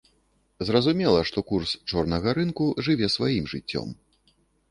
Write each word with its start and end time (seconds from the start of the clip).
Зразумела, 0.67 1.19
што 1.31 1.43
курс 1.51 1.75
чорнага 1.93 2.33
рынку 2.39 2.65
жыве 2.87 3.07
сваім 3.17 3.45
жыццём. 3.55 3.87